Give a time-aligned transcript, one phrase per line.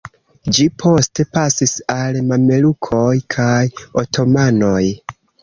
[0.57, 3.03] Ĝi poste pasis al mamelukoj
[3.37, 3.61] kaj
[4.05, 4.83] otomanoj.